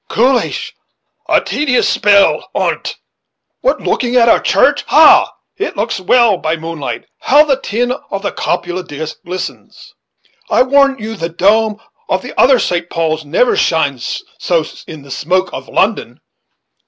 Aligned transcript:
"Coolish; 0.09 0.73
a 1.29 1.41
tedious 1.41 1.87
spell 1.87 2.49
on't." 2.55 2.97
"What, 3.59 3.81
looking 3.81 4.15
at 4.15 4.27
our 4.27 4.39
church, 4.39 4.83
ha! 4.87 5.31
It 5.57 5.77
looks 5.77 5.99
well, 5.99 6.37
by 6.37 6.55
moonlight; 6.55 7.05
how 7.19 7.45
the 7.45 7.61
tin 7.61 7.91
of 8.09 8.23
the 8.23 8.31
cupola 8.31 8.83
glistens! 8.83 9.93
I 10.49 10.63
warrant 10.63 10.99
you 10.99 11.13
the 11.15 11.29
dome 11.29 11.79
of 12.09 12.23
the 12.23 12.33
other 12.35 12.57
St. 12.57 12.89
Paul's 12.89 13.23
never 13.25 13.55
shines 13.55 14.23
so 14.39 14.65
in 14.87 15.03
the 15.03 15.11
smoke 15.11 15.53
of 15.53 15.69
London." 15.69 16.19